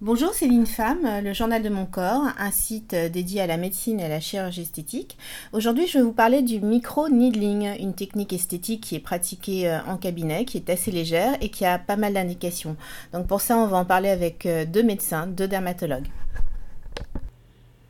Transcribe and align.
Bonjour, 0.00 0.32
c'est 0.32 0.48
Femme, 0.64 1.24
le 1.24 1.32
journal 1.32 1.60
de 1.60 1.68
mon 1.68 1.84
corps, 1.84 2.28
un 2.38 2.52
site 2.52 2.94
dédié 2.94 3.40
à 3.40 3.48
la 3.48 3.56
médecine 3.56 3.98
et 3.98 4.04
à 4.04 4.08
la 4.08 4.20
chirurgie 4.20 4.62
esthétique. 4.62 5.18
Aujourd'hui, 5.52 5.88
je 5.88 5.98
vais 5.98 6.04
vous 6.04 6.12
parler 6.12 6.40
du 6.42 6.60
micro-needling, 6.60 7.76
une 7.80 7.94
technique 7.94 8.32
esthétique 8.32 8.80
qui 8.80 8.94
est 8.94 9.00
pratiquée 9.00 9.68
euh, 9.68 9.80
en 9.88 9.96
cabinet, 9.96 10.44
qui 10.44 10.56
est 10.56 10.70
assez 10.70 10.92
légère 10.92 11.36
et 11.40 11.48
qui 11.48 11.64
a 11.64 11.80
pas 11.80 11.96
mal 11.96 12.12
d'indications. 12.12 12.76
Donc 13.12 13.26
pour 13.26 13.40
ça, 13.40 13.58
on 13.58 13.66
va 13.66 13.78
en 13.78 13.84
parler 13.84 14.08
avec 14.08 14.46
euh, 14.46 14.64
deux 14.64 14.84
médecins, 14.84 15.26
deux 15.26 15.48
dermatologues. 15.48 16.06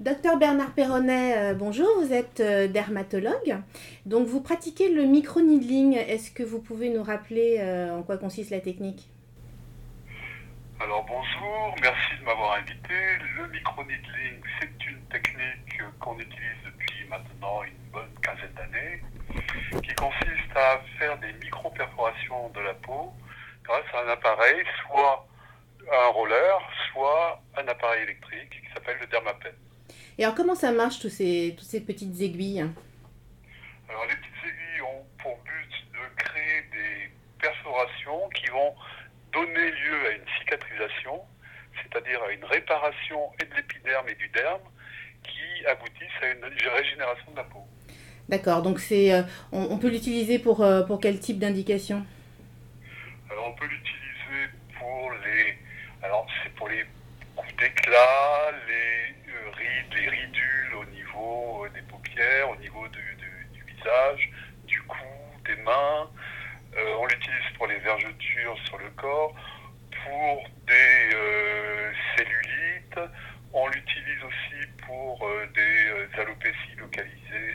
Docteur 0.00 0.38
Bernard 0.38 0.72
Perronnet, 0.72 1.34
euh, 1.36 1.54
bonjour, 1.54 1.88
vous 2.00 2.14
êtes 2.14 2.40
dermatologue. 2.72 3.59
Donc 4.06 4.27
vous 4.27 4.40
pratiquez 4.40 4.90
le 4.90 5.04
micro-needling. 5.04 5.93
Est-ce 5.93 6.30
que 6.30 6.43
vous 6.43 6.61
pouvez 6.61 6.88
nous 6.88 7.02
rappeler 7.02 7.61
en 7.93 8.02
quoi 8.02 8.16
consiste 8.16 8.48
la 8.48 8.61
technique? 8.61 9.11
Alors 10.80 11.04
bonjour, 11.04 11.74
merci 11.82 12.16
de 12.20 12.24
m'avoir 12.24 12.59
invité. 12.59 12.95
Le 13.37 13.48
micro-needling, 13.48 14.41
c'est 14.60 14.87
une 14.87 15.01
technique 15.06 15.82
qu'on 15.98 16.18
utilise 16.18 16.62
depuis 16.64 17.04
maintenant 17.09 17.62
une 17.64 17.91
bonne 17.91 18.12
quinzaine 18.23 18.52
d'années, 18.54 19.02
qui 19.82 19.95
consiste 19.95 20.56
à 20.56 20.80
faire 20.98 21.18
des 21.18 21.32
micro-perforations 21.32 22.51
de 22.51 22.60
la 22.60 22.74
peau 22.74 23.12
grâce 23.64 23.84
à 23.92 24.04
un 24.04 24.09
appareil, 24.09 24.64
soit 24.87 25.27
un 25.91 26.09
roller, 26.12 26.60
soit 26.92 27.42
un 27.56 27.66
appareil 27.66 28.04
électrique 28.04 28.51
qui 28.51 28.73
s'appelle 28.73 28.98
le 29.01 29.06
Dermapen. 29.06 29.52
Et 30.16 30.24
alors 30.24 30.37
comment 30.37 30.54
ça 30.54 30.70
marche, 30.70 31.01
tous 31.01 31.10
ces, 31.10 31.54
toutes 31.59 31.66
ces 31.66 31.80
petites 31.80 32.20
aiguilles? 32.20 32.66
Alors 33.88 34.04
les 34.06 34.15
petites 34.16 34.45
aiguilles 34.45 34.82
ont 34.82 35.06
pour 35.23 35.37
but 35.38 35.92
de 35.92 36.23
créer 36.23 36.62
des 36.73 37.10
perforations 37.40 38.29
qui 38.30 38.46
vont 38.46 38.74
donner 39.32 39.70
lieu 39.70 40.06
à 40.06 40.10
une 40.12 40.29
cicatrisation, 40.58 41.20
c'est-à-dire 41.82 42.22
à 42.22 42.32
une 42.32 42.44
réparation 42.44 43.30
et 43.40 43.44
de 43.44 43.54
l'épiderme 43.54 44.08
et 44.08 44.14
du 44.14 44.28
derme, 44.28 44.62
qui 45.23 45.66
aboutissent 45.66 46.23
à 46.23 46.28
une 46.28 46.45
régénération 46.45 47.30
de 47.32 47.37
la 47.37 47.45
peau. 47.45 47.66
D'accord, 48.28 48.62
donc 48.62 48.78
c'est, 48.78 49.12
euh, 49.12 49.23
on, 49.52 49.78
peut 49.78 49.88
l'utiliser 49.88 50.38
pour, 50.38 50.62
euh, 50.62 50.82
pour 50.82 51.00
quel 51.00 51.18
type 51.18 51.38
d'indication? 51.38 52.04
Alors 53.30 53.48
on 53.48 53.52
peut 53.54 53.66
l'utiliser 53.66 54.50
pour 54.78 55.10
les, 55.24 55.59
alors 56.02 56.26
c'est 56.42 56.54
pour 56.54 56.68
les 56.68 56.84
coups 57.34 57.56
d'éclat, 57.56 58.52
les 58.68 59.32
euh, 59.32 59.50
rides, 59.56 59.95
les 59.95 60.09
ridules 60.09 60.74
au 60.78 60.84
niveau 60.87 61.66
des 61.74 61.82
paupières, 61.82 62.50
au 62.50 62.56
niveau 62.56 62.87
du 62.88 63.16
visage, 63.66 64.31
du 64.66 64.82
cou, 64.82 64.97
des 65.47 65.56
mains, 65.62 66.10
on 67.00 67.06
l'utilise 67.06 67.56
pour 67.56 67.66
les 67.66 67.78
vergetures 67.78 68.56
sur 68.66 68.78
le 68.78 68.91
corps, 68.91 69.34
pour 70.09 70.42
des 70.66 71.14
euh, 71.14 71.92
cellulites. 72.16 73.10
On 73.53 73.66
l'utilise 73.69 74.22
aussi 74.25 74.66
pour 74.87 75.26
euh, 75.26 75.47
des 75.54 76.20
alopécies 76.20 76.76
localisées 76.78 77.54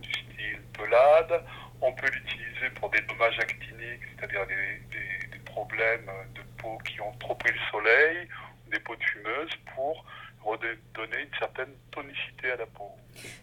du 0.00 0.10
style 0.10 0.60
pelade. 0.72 1.42
On 1.80 1.92
peut 1.92 2.10
l'utiliser 2.10 2.70
pour 2.78 2.90
des 2.90 3.00
dommages 3.02 3.38
actiniques, 3.38 4.02
c'est-à-dire 4.16 4.46
des, 4.46 5.38
problèmes 5.44 6.10
de 6.34 6.40
peau 6.60 6.76
qui 6.84 7.00
ont 7.00 7.12
trop 7.20 7.36
pris 7.36 7.52
le 7.52 7.60
soleil, 7.70 8.28
des 8.72 8.80
peaux 8.80 8.96
de 8.96 9.04
fumeuses, 9.04 9.54
pour 9.72 10.04
redonner 10.44 11.22
une 11.22 11.38
certaine 11.38 11.70
tonicité 11.92 12.50
à 12.50 12.56
la 12.56 12.66
peau. 12.66 12.90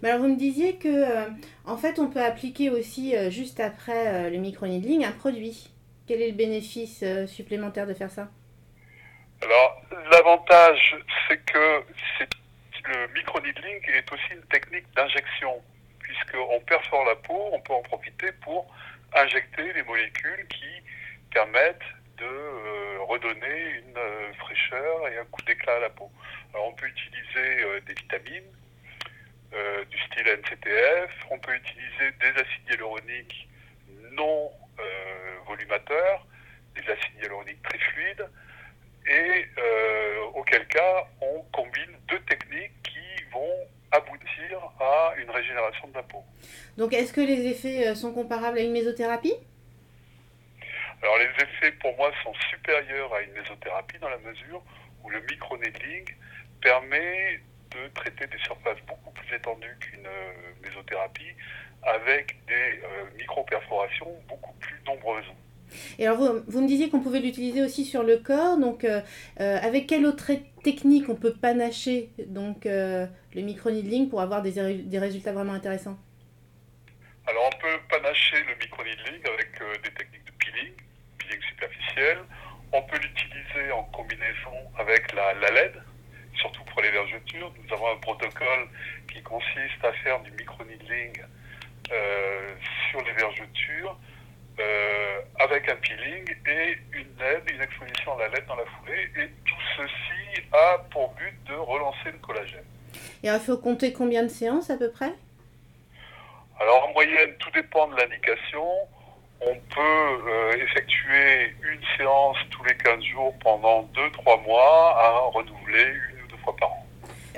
Mais 0.01 0.09
alors 0.09 0.21
vous 0.21 0.29
me 0.29 0.37
disiez 0.37 0.75
que 0.75 0.87
euh, 0.87 1.29
en 1.65 1.77
fait 1.77 1.99
on 1.99 2.09
peut 2.09 2.21
appliquer 2.21 2.69
aussi 2.69 3.15
euh, 3.15 3.29
juste 3.29 3.59
après 3.59 4.07
euh, 4.07 4.29
le 4.29 4.37
micro-needling 4.37 5.05
un 5.05 5.11
produit. 5.11 5.69
Quel 6.07 6.21
est 6.21 6.31
le 6.31 6.35
bénéfice 6.35 7.05
supplémentaire 7.27 7.87
de 7.87 7.93
faire 7.93 8.09
ça? 8.09 8.29
Alors 9.41 9.81
l'avantage 10.11 10.95
c'est 11.27 11.43
que 11.45 11.83
le 12.87 13.07
micro-needling 13.13 13.81
est 13.93 14.11
aussi 14.11 14.33
une 14.33 14.43
technique 14.43 14.85
d'injection 14.95 15.61
puisqu'on 15.99 16.59
perfore 16.61 17.05
la 17.05 17.15
peau, 17.15 17.49
on 17.51 17.59
peut 17.61 17.73
en 17.73 17.81
profiter 17.83 18.31
pour 18.43 18.73
injecter 19.15 19.73
les 19.73 19.83
molécules 19.83 20.47
qui 20.49 20.83
permettent 21.31 21.79
de 22.17 22.97
redonner 23.07 23.81
une 23.85 24.33
fraîcheur 24.35 25.07
et 25.07 25.17
un 25.17 25.25
coup 25.25 25.41
d'éclat 25.43 25.75
à 25.75 25.79
la 25.79 25.89
peau. 25.89 26.11
Alors 26.53 26.67
on 26.67 26.73
peut 26.73 26.87
utiliser 26.87 27.81
des 27.87 27.93
vitamines, 27.93 28.51
euh, 29.53 29.83
du 29.83 29.97
style 29.97 30.27
NCTF. 30.27 31.11
On 31.29 31.37
peut 31.39 31.53
utiliser 31.53 32.11
des 32.21 32.39
acides 32.39 32.69
hyaluroniques 32.69 33.49
non 34.13 34.49
euh, 34.79 35.37
volumateurs, 35.45 36.25
des 36.73 36.89
acides 36.89 37.19
hyaluroniques 37.19 37.61
très 37.63 37.77
fluides, 37.77 38.29
et 39.07 39.45
euh, 39.57 40.23
auquel 40.35 40.67
cas 40.67 41.07
on 41.21 41.41
combine 41.51 41.97
deux 42.07 42.19
techniques 42.21 42.71
qui 42.83 43.23
vont 43.31 43.67
aboutir 43.91 44.59
à 44.79 45.13
une 45.17 45.29
régénération 45.29 45.87
de 45.87 45.93
la 45.93 46.03
peau. 46.03 46.23
Donc 46.77 46.93
est-ce 46.93 47.13
que 47.13 47.21
les 47.21 47.47
effets 47.47 47.93
sont 47.95 48.13
comparables 48.13 48.57
à 48.57 48.61
une 48.61 48.71
mésothérapie? 48.71 49.35
Alors 51.01 51.17
les 51.17 51.43
effets 51.43 51.71
pour 51.79 51.95
moi 51.97 52.11
sont 52.23 52.33
supérieurs 52.49 53.13
à 53.13 53.21
une 53.21 53.31
mésothérapie 53.31 53.97
dans 53.99 54.09
la 54.09 54.19
mesure 54.19 54.61
où 55.03 55.09
le 55.09 55.19
microneedling 55.21 56.05
permet 56.61 57.39
de 57.71 57.87
traiter 57.93 58.27
des 58.27 58.37
surfaces 58.39 58.79
beaucoup 58.87 59.11
plus 59.11 59.35
étendues 59.35 59.75
qu'une 59.79 60.05
euh, 60.05 60.31
mésothérapie 60.61 61.33
avec 61.83 62.37
des 62.45 62.81
euh, 62.83 63.05
micro-perforations 63.17 64.13
beaucoup 64.27 64.53
plus 64.59 64.79
nombreuses. 64.85 65.25
Et 65.99 66.05
alors, 66.05 66.17
vous, 66.17 66.43
vous 66.47 66.61
me 66.61 66.67
disiez 66.67 66.89
qu'on 66.89 66.99
pouvait 66.99 67.19
l'utiliser 67.19 67.61
aussi 67.61 67.85
sur 67.85 68.03
le 68.03 68.17
corps. 68.17 68.57
Donc, 68.57 68.83
euh, 68.83 69.01
avec 69.37 69.87
quelle 69.87 70.05
autre 70.05 70.31
technique 70.63 71.09
on 71.09 71.15
peut 71.15 71.33
panacher 71.33 72.09
donc, 72.27 72.65
le 72.65 73.07
micro-needling 73.35 74.09
pour 74.09 74.21
avoir 74.21 74.41
des, 74.41 74.51
des, 74.83 74.99
résultats 74.99 75.31
vraiment 75.31 75.53
intéressants? 75.53 75.97
Alors, 77.27 77.49
on 77.53 77.59
peut 77.59 77.79
panacher 77.89 78.37
le 78.47 78.55
micro-needling 78.59 79.21
avec 79.33 79.83
des 79.83 79.91
techniques 79.91 80.25
de 80.25 80.31
peeling, 80.39 80.73
peeling 81.17 81.41
superficiel. 81.49 82.17
On 82.73 82.81
peut 82.83 82.97
l'utiliser 82.97 83.71
en 83.71 83.83
combinaison 83.83 84.55
avec 84.77 85.13
la, 85.13 85.33
la 85.35 85.51
LED, 85.51 85.73
surtout 86.35 86.63
pour 86.63 86.81
les 86.81 86.91
vergetures. 86.91 87.51
Nous 87.63 87.73
avons 87.73 87.91
un 87.91 87.97
protocole 87.97 88.67
qui 89.11 89.21
consiste 89.21 89.83
à 89.83 89.91
faire 90.03 90.21
du 90.21 90.31
micro-needling 90.31 91.21
euh, 91.91 92.55
sur 92.89 93.01
les 93.01 93.11
vergetures 93.13 93.97
euh, 94.61 95.21
avec 95.39 95.67
un 95.69 95.75
peeling 95.75 96.25
et 96.47 96.77
une 96.93 97.07
LED, 97.19 97.51
une 97.53 97.61
exposition 97.61 98.15
à 98.15 98.19
la 98.19 98.27
LED 98.29 98.45
dans 98.47 98.55
la 98.55 98.65
foulée. 98.65 99.09
Et 99.17 99.27
tout 99.45 99.61
ceci 99.77 100.43
a 100.51 100.77
pour 100.91 101.09
but 101.13 101.33
de 101.47 101.55
relancer 101.55 102.11
le 102.11 102.17
collagène. 102.19 102.63
Et 103.23 103.27
il 103.27 103.39
faut 103.39 103.57
compter 103.57 103.93
combien 103.93 104.23
de 104.23 104.29
séances 104.29 104.69
à 104.69 104.77
peu 104.77 104.91
près? 104.91 105.13
Alors 106.59 106.89
en 106.89 106.93
moyenne, 106.93 107.33
tout 107.39 107.51
dépend 107.51 107.87
de 107.87 107.95
l'indication. 107.95 108.65
On 109.41 109.55
peut 109.55 110.29
euh, 110.29 110.63
effectuer 110.63 111.55
une 111.63 111.81
séance 111.97 112.37
tous 112.51 112.63
les 112.63 112.75
15 112.77 113.03
jours 113.03 113.33
pendant 113.39 113.89
2-3 113.95 114.43
mois 114.43 114.95
à 114.99 115.19
renouveler 115.33 115.93
une 116.13 116.21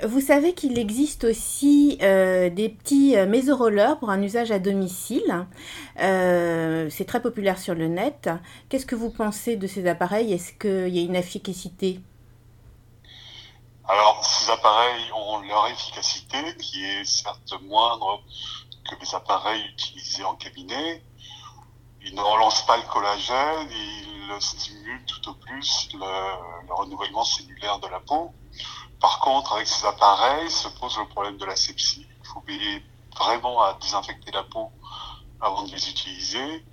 vous 0.05 0.21
savez 0.21 0.53
qu'il 0.53 0.77
existe 0.77 1.23
aussi 1.23 1.97
euh, 2.01 2.49
des 2.49 2.69
petits 2.69 3.15
euh, 3.15 3.25
mésorollers 3.25 3.97
pour 3.99 4.09
un 4.09 4.21
usage 4.21 4.51
à 4.51 4.59
domicile. 4.59 5.45
Euh, 5.99 6.89
c'est 6.89 7.05
très 7.05 7.21
populaire 7.21 7.59
sur 7.59 7.75
le 7.75 7.87
net. 7.87 8.29
Qu'est-ce 8.69 8.85
que 8.85 8.95
vous 8.95 9.09
pensez 9.09 9.55
de 9.55 9.67
ces 9.67 9.87
appareils? 9.87 10.33
Est-ce 10.33 10.53
qu'il 10.53 10.95
y 10.95 10.99
a 10.99 11.03
une 11.03 11.15
efficacité? 11.15 11.99
Alors, 13.87 14.25
ces 14.25 14.49
appareils 14.49 15.11
ont 15.13 15.41
leur 15.41 15.67
efficacité 15.67 16.37
qui 16.57 16.83
est 16.83 17.05
certes 17.05 17.53
moindre 17.63 18.21
que 18.89 18.95
les 18.99 19.15
appareils 19.15 19.63
utilisés 19.73 20.23
en 20.23 20.35
cabinet. 20.35 21.03
Ils 22.05 22.15
ne 22.15 22.21
relancent 22.21 22.65
pas 22.65 22.77
le 22.77 22.83
collagène, 22.83 23.69
ils 23.71 24.41
stimulent 24.41 25.05
tout 25.05 25.29
au 25.29 25.33
plus 25.35 25.89
le 25.93 26.73
renouvellement 26.73 27.23
cellulaire 27.23 27.79
de 27.79 27.87
la 27.87 27.99
peau. 28.01 28.33
Par 29.03 29.19
contre, 29.19 29.51
avec 29.55 29.67
ces 29.67 29.85
appareils, 29.85 30.49
se 30.49 30.69
pose 30.79 30.97
le 30.97 31.05
problème 31.09 31.35
de 31.35 31.43
la 31.43 31.57
sepsie. 31.57 32.07
Il 32.21 32.25
faut 32.25 32.41
veiller 32.47 32.81
vraiment 33.19 33.61
à 33.61 33.73
désinfecter 33.81 34.31
la 34.31 34.43
peau 34.43 34.71
avant 35.41 35.63
de 35.63 35.71
les 35.71 35.89
utiliser 35.89 36.65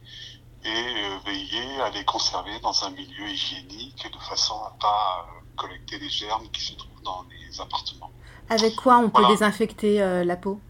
et 0.64 0.68
euh, 0.68 1.18
veiller 1.26 1.80
à 1.80 1.90
les 1.90 2.04
conserver 2.04 2.60
dans 2.60 2.84
un 2.84 2.90
milieu 2.90 3.26
hygiénique 3.26 4.08
de 4.12 4.18
façon 4.20 4.54
à 4.62 4.76
pas 4.80 5.26
euh, 5.26 5.40
collecter 5.56 5.98
les 5.98 6.08
germes 6.08 6.48
qui 6.52 6.60
se 6.60 6.74
trouvent 6.74 7.02
dans 7.02 7.24
les 7.30 7.60
appartements. 7.60 8.12
Avec 8.48 8.76
quoi 8.76 8.98
on 8.98 9.10
peut 9.10 9.26
désinfecter 9.26 10.00
euh, 10.00 10.22
la 10.22 10.36
peau? 10.36 10.60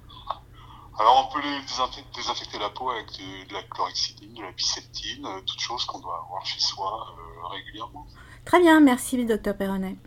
Alors 0.98 1.28
on 1.28 1.34
peut 1.34 1.42
les 1.46 1.60
désinfecter, 2.14 2.58
la 2.58 2.70
peau 2.70 2.88
avec 2.88 3.06
de, 3.18 3.52
la 3.52 3.62
chlorhexidine, 3.64 4.32
de 4.32 4.42
la 4.42 4.52
biceptine, 4.52 5.28
toutes 5.44 5.60
choses 5.60 5.84
qu'on 5.84 5.98
doit 5.98 6.24
avoir 6.24 6.46
chez 6.46 6.58
soi 6.60 7.14
régulièrement. 7.50 8.06
Très 8.46 8.60
bien, 8.60 8.80
merci 8.80 9.22
docteur 9.26 9.54
Perronnet. 9.58 9.98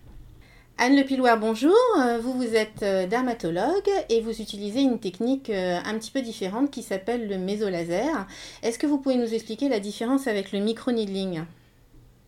Anne 0.83 0.97
Le 0.97 1.35
bonjour. 1.37 1.77
Euh, 1.97 2.17
vous, 2.19 2.33
vous 2.33 2.55
êtes 2.57 2.83
euh, 2.83 3.07
dermatologue 3.07 3.89
et 4.09 4.19
vous 4.19 4.41
utilisez 4.41 4.81
une 4.81 4.99
technique 4.99 5.49
euh, 5.49 5.79
un 5.85 5.97
petit 5.97 6.11
peu 6.11 6.21
différente 6.21 6.71
qui 6.71 6.83
s'appelle 6.83 7.29
le 7.29 7.37
mésolaser. 7.37 8.03
Est-ce 8.63 8.77
que 8.77 8.85
vous 8.85 8.97
pouvez 8.97 9.15
nous 9.15 9.33
expliquer 9.33 9.69
la 9.69 9.79
différence 9.79 10.27
avec 10.27 10.51
le 10.51 10.59
micro-needling? 10.59 11.45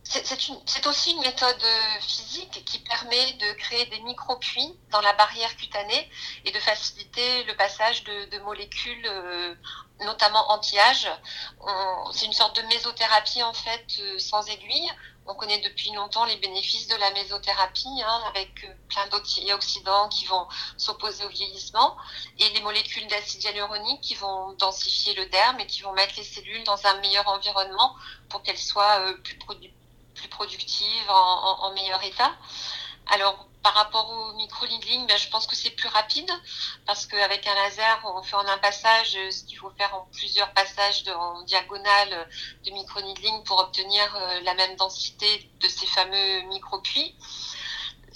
C'est 0.04 0.86
aussi 0.86 1.10
une 1.10 1.20
méthode 1.20 1.62
physique 2.00 2.62
qui 2.64 2.78
permet 2.78 3.34
de 3.34 3.52
créer 3.58 3.84
des 3.86 4.00
micro-puits 4.00 4.74
dans 4.90 5.02
la 5.02 5.12
barrière 5.12 5.54
cutanée 5.56 6.10
et 6.46 6.50
de 6.50 6.58
faciliter 6.58 7.44
le 7.44 7.54
passage 7.56 8.04
de, 8.04 8.38
molécules, 8.38 9.10
notamment 10.00 10.50
anti-âge. 10.52 11.08
C'est 12.14 12.24
une 12.24 12.32
sorte 12.32 12.56
de 12.56 12.62
mésothérapie 12.68 13.42
en 13.42 13.52
fait 13.52 13.84
sans 14.18 14.46
aiguille. 14.46 14.88
On 15.28 15.34
connaît 15.34 15.60
depuis 15.60 15.90
longtemps 15.92 16.24
les 16.24 16.36
bénéfices 16.36 16.88
de 16.88 16.96
la 16.96 17.10
mésothérapie, 17.12 18.02
hein, 18.04 18.22
avec 18.28 18.66
plein 18.88 19.06
d'antioxydants 19.08 20.08
qui 20.08 20.24
vont 20.26 20.46
s'opposer 20.76 21.24
au 21.24 21.28
vieillissement, 21.28 21.96
et 22.38 22.48
les 22.50 22.60
molécules 22.60 23.06
d'acide 23.08 23.42
hyaluronique 23.42 24.00
qui 24.00 24.14
vont 24.14 24.52
densifier 24.52 25.14
le 25.14 25.26
derme 25.26 25.60
et 25.60 25.66
qui 25.66 25.82
vont 25.82 25.92
mettre 25.92 26.14
les 26.16 26.24
cellules 26.24 26.64
dans 26.64 26.86
un 26.86 27.00
meilleur 27.00 27.26
environnement 27.28 27.94
pour 28.28 28.42
qu'elles 28.42 28.58
soient 28.58 29.00
plus 29.24 29.36
productives 29.38 29.72
productive, 30.30 31.08
en, 31.08 31.72
meilleur 31.74 32.02
état. 32.02 32.32
Alors, 33.06 33.46
par 33.66 33.74
rapport 33.74 34.08
au 34.12 34.36
micro-needling, 34.36 35.08
ben, 35.08 35.18
je 35.18 35.28
pense 35.28 35.48
que 35.48 35.56
c'est 35.56 35.70
plus 35.70 35.88
rapide 35.88 36.30
parce 36.86 37.04
qu'avec 37.04 37.44
un 37.48 37.54
laser, 37.56 38.00
on 38.16 38.22
fait 38.22 38.36
en 38.36 38.46
un 38.46 38.58
passage 38.58 39.18
ce 39.28 39.42
qu'il 39.42 39.58
faut 39.58 39.72
faire 39.76 39.92
en 39.92 40.06
plusieurs 40.12 40.52
passages 40.52 41.02
en 41.08 41.42
diagonale 41.42 42.28
de 42.64 42.70
micro-needling 42.70 43.42
pour 43.42 43.58
obtenir 43.58 44.04
euh, 44.14 44.40
la 44.44 44.54
même 44.54 44.76
densité 44.76 45.50
de 45.60 45.66
ces 45.66 45.86
fameux 45.86 46.42
micro-puits. 46.48 47.16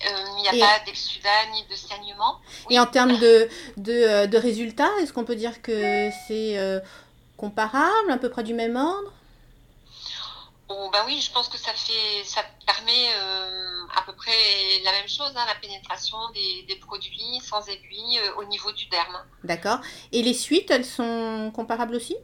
Euh, 0.06 0.24
il 0.36 0.42
n'y 0.42 0.62
a 0.62 0.66
pas 0.68 0.84
d'exsudat 0.84 1.46
ni 1.52 1.64
de 1.66 1.74
saignement. 1.74 2.38
Et 2.70 2.78
en 2.78 2.86
termes 2.86 3.18
de, 3.18 3.48
de, 3.76 3.92
euh, 3.92 4.26
de 4.28 4.38
résultats, 4.38 4.92
est-ce 5.00 5.12
qu'on 5.12 5.24
peut 5.24 5.34
dire 5.34 5.62
que 5.62 6.10
c'est 6.28 6.80
comparable, 7.36 8.12
à 8.12 8.18
peu 8.18 8.30
près 8.30 8.44
du 8.44 8.54
même 8.54 8.76
ordre? 8.76 9.12
Bon, 10.70 10.88
bah 10.88 11.02
oui, 11.04 11.20
je 11.20 11.32
pense 11.32 11.48
que 11.48 11.58
ça 11.58 11.72
fait, 11.72 12.22
ça 12.22 12.44
permet 12.64 13.12
euh, 13.16 13.86
à 13.92 14.02
peu 14.02 14.12
près 14.14 14.30
la 14.84 14.92
même 14.92 15.08
chose, 15.08 15.32
hein, 15.34 15.44
la 15.44 15.56
pénétration 15.56 16.16
des, 16.32 16.76
produits 16.76 17.40
sans 17.42 17.68
aiguille 17.68 18.20
euh, 18.20 18.36
au 18.36 18.44
niveau 18.44 18.70
du 18.70 18.86
derme. 18.86 19.18
D'accord. 19.42 19.80
Et 20.12 20.22
les 20.22 20.32
suites, 20.32 20.70
elles 20.70 20.84
sont 20.84 21.50
comparables 21.52 21.96
aussi? 21.96 22.16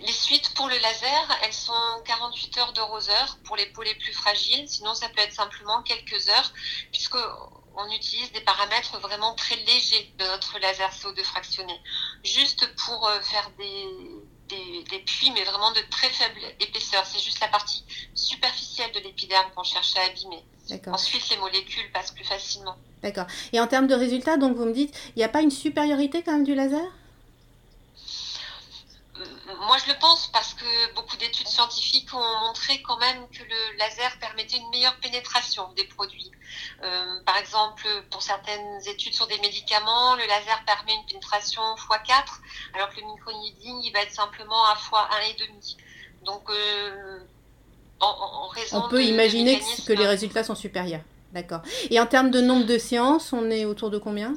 Les 0.00 0.12
suites 0.12 0.54
pour 0.54 0.66
le 0.66 0.76
laser, 0.78 1.38
elles 1.44 1.52
sont 1.52 2.02
48 2.04 2.58
heures 2.58 2.72
de 2.72 2.80
roseur 2.80 3.38
pour 3.44 3.54
les 3.54 3.66
peaux 3.66 3.84
les 3.84 3.94
plus 3.94 4.12
fragiles. 4.12 4.68
Sinon, 4.68 4.92
ça 4.96 5.08
peut 5.08 5.20
être 5.20 5.32
simplement 5.32 5.82
quelques 5.82 6.28
heures, 6.30 6.52
puisque 6.90 7.18
on 7.76 7.88
utilise 7.92 8.32
des 8.32 8.40
paramètres 8.40 8.98
vraiment 8.98 9.36
très 9.36 9.54
légers 9.54 10.12
de 10.18 10.24
notre 10.24 10.58
laser 10.58 10.90
CO2 10.90 11.22
fractionné, 11.22 11.80
juste 12.24 12.74
pour 12.74 13.06
euh, 13.06 13.20
faire 13.20 13.48
des 13.56 13.86
des, 14.90 14.98
puits, 15.00 15.30
mais 15.32 15.44
vraiment 15.44 15.72
de 15.72 15.80
très 15.90 16.08
faible 16.08 16.40
épaisseur. 16.60 17.04
C'est 17.06 17.20
juste 17.20 17.40
la 17.40 17.48
partie 17.48 17.84
superficielle 18.14 18.92
de 18.92 19.00
l'épiderme 19.00 19.46
qu'on 19.54 19.64
cherche 19.64 19.94
à 19.96 20.06
abîmer. 20.06 20.42
Ensuite, 20.86 21.28
les 21.30 21.36
molécules 21.38 21.90
passent 21.92 22.12
plus 22.12 22.24
facilement. 22.24 22.76
D'accord. 23.02 23.26
Et 23.52 23.60
en 23.60 23.66
termes 23.66 23.88
de 23.88 23.94
résultats, 23.94 24.36
donc 24.36 24.56
vous 24.56 24.64
me 24.64 24.72
dites, 24.72 24.96
il 25.16 25.18
n'y 25.18 25.24
a 25.24 25.28
pas 25.28 25.42
une 25.42 25.50
supériorité 25.50 26.22
quand 26.22 26.32
même 26.32 26.44
du 26.44 26.54
laser? 26.54 26.80
Moi, 29.66 29.76
je 29.84 29.92
le 29.92 29.98
pense 29.98 30.28
parce 30.32 30.54
que 30.54 30.94
beaucoup 30.94 31.16
d'études 31.16 31.46
scientifiques 31.46 32.12
ont 32.14 32.46
montré 32.46 32.82
quand 32.82 32.98
même 32.98 33.28
que 33.30 33.42
le 33.42 33.78
laser 33.78 34.18
permettait 34.18 34.56
une 34.56 34.68
meilleure 34.70 34.96
pénétration 34.96 35.72
des 35.76 35.84
produits. 35.84 36.30
Euh, 36.82 37.20
par 37.24 37.36
exemple, 37.36 37.86
pour 38.10 38.22
certaines 38.22 38.80
études 38.86 39.14
sur 39.14 39.26
des 39.26 39.38
médicaments, 39.38 40.16
le 40.16 40.26
laser 40.26 40.62
permet 40.66 40.94
une 40.94 41.06
pénétration 41.06 41.62
x4, 41.76 42.24
alors 42.74 42.90
que 42.90 43.00
le 43.00 43.06
microneedling, 43.06 43.82
il 43.84 43.92
va 43.92 44.02
être 44.02 44.12
simplement 44.12 44.64
à 44.64 44.74
x1,5. 44.74 45.76
Donc, 46.24 46.48
euh, 46.50 47.18
en, 48.00 48.48
raison 48.48 48.82
On 48.84 48.88
peut 48.88 49.04
imaginer 49.04 49.60
que 49.86 49.92
les 49.92 50.06
résultats 50.06 50.44
sont 50.44 50.54
supérieurs. 50.54 51.02
D'accord. 51.32 51.62
Et 51.90 51.98
en 51.98 52.06
termes 52.06 52.30
de 52.30 52.40
nombre 52.40 52.66
de 52.66 52.76
séances, 52.76 53.32
on 53.32 53.50
est 53.50 53.64
autour 53.64 53.90
de 53.90 53.98
combien? 53.98 54.34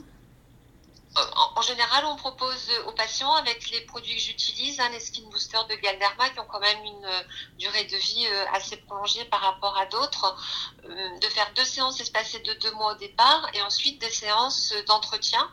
En 1.56 1.62
général, 1.62 2.04
on 2.06 2.16
propose 2.18 2.70
aux 2.88 2.92
patients, 2.92 3.34
avec 3.36 3.70
les 3.70 3.82
produits 3.82 4.16
que 4.16 4.22
j'utilise, 4.22 4.80
hein, 4.80 4.90
les 4.92 5.00
skin 5.00 5.24
boosters 5.30 5.66
de 5.68 5.76
Galderma, 5.76 6.30
qui 6.30 6.40
ont 6.40 6.46
quand 6.46 6.60
même 6.60 6.84
une 6.84 7.06
euh, 7.06 7.24
durée 7.58 7.86
de 7.86 7.96
vie 7.96 8.28
euh, 8.28 8.46
assez 8.52 8.76
prolongée 8.78 9.24
par 9.26 9.40
rapport 9.40 9.78
à 9.78 9.86
d'autres, 9.86 10.36
euh, 10.84 11.20
de 11.20 11.28
faire 11.28 11.50
deux 11.56 11.64
séances 11.64 12.02
espacées 12.02 12.40
de 12.40 12.54
deux 12.56 12.72
mois 12.74 12.94
au 12.94 12.96
départ 12.96 13.50
et 13.54 13.62
ensuite 13.62 14.00
des 14.02 14.10
séances 14.10 14.74
d'entretien 14.88 15.50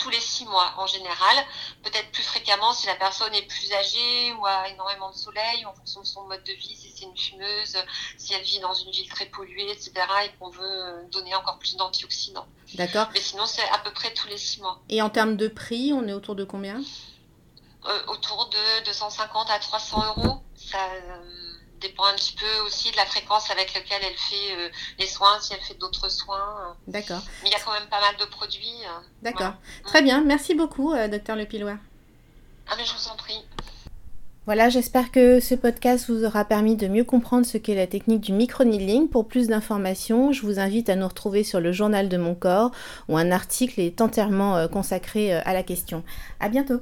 tous 0.00 0.10
les 0.10 0.20
six 0.20 0.46
mois 0.46 0.72
en 0.78 0.86
général, 0.86 1.46
peut-être 1.82 2.10
plus 2.10 2.22
fréquemment 2.22 2.72
si 2.72 2.86
la 2.86 2.94
personne 2.94 3.34
est 3.34 3.46
plus 3.46 3.70
âgée 3.72 4.32
ou 4.32 4.46
a 4.46 4.68
énormément 4.68 5.10
de 5.10 5.16
soleil 5.16 5.64
en 5.66 5.74
fonction 5.74 6.00
de 6.00 6.06
son 6.06 6.26
mode 6.26 6.42
de 6.42 6.52
vie, 6.54 6.74
c'est 7.00 7.06
une 7.06 7.16
fumeuse, 7.16 7.76
si 8.16 8.34
elle 8.34 8.42
vit 8.42 8.60
dans 8.60 8.74
une 8.74 8.90
ville 8.90 9.08
très 9.08 9.26
polluée, 9.26 9.70
etc. 9.70 9.92
et 10.24 10.30
qu'on 10.38 10.50
veut 10.50 11.08
donner 11.10 11.34
encore 11.34 11.58
plus 11.58 11.76
d'antioxydants. 11.76 12.46
D'accord. 12.74 13.08
Mais 13.14 13.20
sinon, 13.20 13.46
c'est 13.46 13.68
à 13.70 13.78
peu 13.78 13.92
près 13.92 14.12
tous 14.14 14.28
les 14.28 14.38
six 14.38 14.60
mois. 14.60 14.80
Et 14.88 15.02
en 15.02 15.10
termes 15.10 15.36
de 15.36 15.48
prix, 15.48 15.92
on 15.92 16.06
est 16.06 16.12
autour 16.12 16.34
de 16.34 16.44
combien? 16.44 16.80
Euh, 17.86 18.06
Autour 18.08 18.48
de 18.50 18.84
250 18.84 19.50
à 19.50 19.58
300 19.58 20.04
euros. 20.16 20.42
Ça, 20.54 20.78
euh, 20.92 21.50
dépend 21.80 22.04
un 22.04 22.14
petit 22.14 22.34
peu 22.34 22.60
aussi 22.66 22.90
de 22.90 22.96
la 22.96 23.06
fréquence 23.06 23.50
avec 23.50 23.74
laquelle 23.74 24.02
elle 24.04 24.16
fait 24.16 24.56
euh, 24.56 24.68
les 24.98 25.06
soins, 25.06 25.40
si 25.40 25.54
elle 25.54 25.60
fait 25.60 25.78
d'autres 25.78 26.08
soins. 26.08 26.76
D'accord. 26.86 27.22
Mais 27.42 27.48
il 27.48 27.52
y 27.52 27.56
a 27.56 27.60
quand 27.60 27.72
même 27.72 27.88
pas 27.88 28.00
mal 28.00 28.16
de 28.18 28.24
produits. 28.26 28.84
Euh, 28.84 29.00
D'accord. 29.22 29.54
Très 29.84 30.02
bien. 30.02 30.22
Merci 30.22 30.54
beaucoup, 30.54 30.92
euh, 30.92 31.08
docteur 31.08 31.36
Lepilois. 31.36 31.78
Ah, 32.68 32.74
mais 32.76 32.84
je 32.84 32.92
vous 32.94 33.08
en 33.08 33.16
prie. 33.16 33.42
Voilà, 34.50 34.68
j'espère 34.68 35.12
que 35.12 35.38
ce 35.38 35.54
podcast 35.54 36.10
vous 36.10 36.24
aura 36.24 36.44
permis 36.44 36.74
de 36.74 36.88
mieux 36.88 37.04
comprendre 37.04 37.46
ce 37.46 37.56
qu'est 37.56 37.76
la 37.76 37.86
technique 37.86 38.20
du 38.20 38.32
micro-needling. 38.32 39.08
Pour 39.08 39.28
plus 39.28 39.46
d'informations, 39.46 40.32
je 40.32 40.42
vous 40.42 40.58
invite 40.58 40.88
à 40.88 40.96
nous 40.96 41.06
retrouver 41.06 41.44
sur 41.44 41.60
le 41.60 41.70
journal 41.70 42.08
de 42.08 42.16
mon 42.16 42.34
corps 42.34 42.72
où 43.08 43.16
un 43.16 43.30
article 43.30 43.78
est 43.78 44.00
entièrement 44.00 44.66
consacré 44.66 45.34
à 45.34 45.52
la 45.52 45.62
question. 45.62 46.02
À 46.40 46.48
bientôt! 46.48 46.80